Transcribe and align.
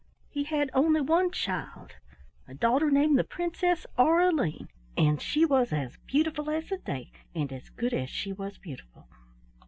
He 0.31 0.45
had 0.45 0.71
only 0.73 0.99
one 0.99 1.29
child, 1.29 1.97
a 2.47 2.55
daughter 2.55 2.89
named 2.89 3.19
the 3.19 3.23
Princess 3.23 3.85
Aureline, 3.99 4.67
and 4.97 5.21
she 5.21 5.45
was 5.45 5.71
as 5.71 5.99
beautiful 6.07 6.49
as 6.49 6.69
the 6.69 6.79
day 6.79 7.11
and 7.35 7.53
as 7.53 7.69
good 7.69 7.93
as 7.93 8.09
she 8.09 8.33
was 8.33 8.57
beautiful. 8.57 9.07